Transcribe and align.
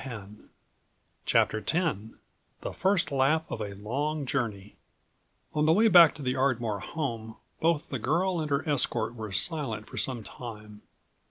107 0.01 0.49
CHAPTER 1.27 1.61
XTHE 1.61 2.15
FIRST 2.75 3.11
LAP 3.11 3.51
OF 3.51 3.61
A 3.61 3.75
LONG 3.75 4.25
JOURNEY 4.25 4.75
On 5.53 5.67
the 5.67 5.73
way 5.73 5.87
back 5.89 6.15
to 6.15 6.23
the 6.23 6.35
Ardmore 6.35 6.79
home 6.79 7.37
both 7.59 7.89
the 7.89 7.99
girl 7.99 8.41
and 8.41 8.49
her 8.49 8.67
escort 8.67 9.13
were 9.13 9.31
silent 9.31 9.85
for 9.85 9.97
some 9.97 10.23
time. 10.23 10.81